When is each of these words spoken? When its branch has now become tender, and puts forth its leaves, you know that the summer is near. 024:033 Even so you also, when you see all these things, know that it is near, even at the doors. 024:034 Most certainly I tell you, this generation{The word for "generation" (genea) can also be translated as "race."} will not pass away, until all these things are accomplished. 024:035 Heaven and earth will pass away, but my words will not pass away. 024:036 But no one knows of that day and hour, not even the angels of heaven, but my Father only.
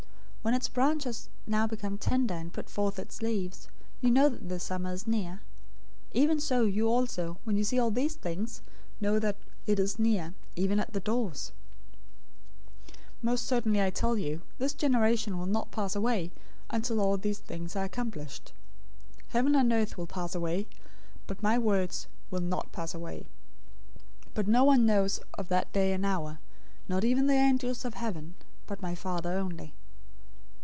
When 0.43 0.55
its 0.55 0.69
branch 0.69 1.03
has 1.03 1.29
now 1.45 1.67
become 1.67 1.99
tender, 1.99 2.33
and 2.33 2.51
puts 2.51 2.71
forth 2.73 2.97
its 2.97 3.21
leaves, 3.21 3.67
you 3.99 4.09
know 4.09 4.27
that 4.27 4.49
the 4.49 4.59
summer 4.59 4.91
is 4.91 5.05
near. 5.05 5.33
024:033 6.15 6.23
Even 6.23 6.39
so 6.39 6.63
you 6.63 6.87
also, 6.89 7.37
when 7.43 7.57
you 7.57 7.63
see 7.63 7.77
all 7.77 7.91
these 7.91 8.15
things, 8.15 8.63
know 8.99 9.19
that 9.19 9.37
it 9.67 9.79
is 9.79 9.99
near, 9.99 10.33
even 10.55 10.79
at 10.79 10.93
the 10.93 10.99
doors. 10.99 11.51
024:034 12.87 12.93
Most 13.21 13.45
certainly 13.45 13.83
I 13.83 13.91
tell 13.91 14.17
you, 14.17 14.41
this 14.57 14.73
generation{The 14.73 14.73
word 14.73 14.73
for 14.73 14.79
"generation" 14.79 15.33
(genea) 15.33 15.35
can 15.35 15.37
also 15.37 15.45
be 15.45 15.51
translated 15.51 15.51
as 15.51 15.53
"race."} 15.53 15.53
will 15.53 15.53
not 15.53 15.71
pass 15.71 15.95
away, 15.95 16.31
until 16.71 17.01
all 17.05 17.17
these 17.17 17.39
things 17.39 17.75
are 17.75 17.83
accomplished. 17.85 18.45
024:035 18.47 18.53
Heaven 19.33 19.55
and 19.55 19.73
earth 19.73 19.97
will 19.99 20.07
pass 20.07 20.33
away, 20.33 20.67
but 21.27 21.43
my 21.43 21.59
words 21.59 22.07
will 22.31 22.41
not 22.41 22.71
pass 22.71 22.95
away. 22.95 23.27
024:036 24.29 24.29
But 24.33 24.47
no 24.47 24.63
one 24.63 24.87
knows 24.87 25.19
of 25.35 25.49
that 25.49 25.71
day 25.71 25.93
and 25.93 26.03
hour, 26.03 26.39
not 26.89 27.03
even 27.03 27.27
the 27.27 27.35
angels 27.35 27.85
of 27.85 27.93
heaven, 27.93 28.33
but 28.65 28.81
my 28.81 28.95
Father 28.95 29.33
only. 29.33 29.75